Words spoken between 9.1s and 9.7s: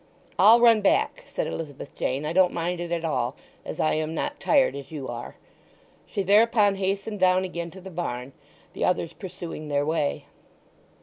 pursuing